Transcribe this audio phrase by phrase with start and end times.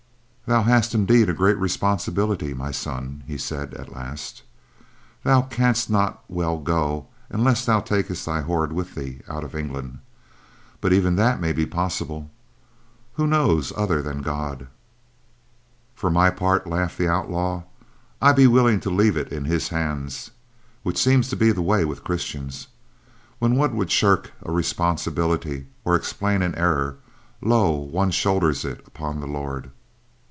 [0.47, 4.43] "Thou hast indeed a grave responsibility, my son," he said at last.
[5.23, 9.99] "Thou canst not well go unless thou takest thy horde with thee out of England,
[10.81, 12.29] but even that may be possible;
[13.13, 14.67] who knows other than God?"
[15.95, 17.63] "For my part," laughed the outlaw,
[18.21, 20.31] "I be willing to leave it in His hands;
[20.83, 22.67] which seems to be the way with Christians.
[23.39, 26.97] When one would shirk a responsibility, or explain an error,
[27.41, 29.71] lo, one shoulders it upon the Lord."